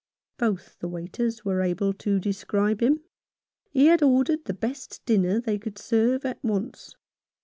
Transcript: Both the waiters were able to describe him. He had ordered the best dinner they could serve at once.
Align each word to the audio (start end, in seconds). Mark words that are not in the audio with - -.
Both 0.39 0.79
the 0.79 0.87
waiters 0.87 1.45
were 1.45 1.61
able 1.61 1.93
to 1.93 2.19
describe 2.19 2.81
him. 2.81 3.01
He 3.69 3.85
had 3.85 4.01
ordered 4.01 4.45
the 4.45 4.53
best 4.55 5.05
dinner 5.05 5.39
they 5.39 5.59
could 5.59 5.77
serve 5.77 6.25
at 6.25 6.43
once. 6.43 6.95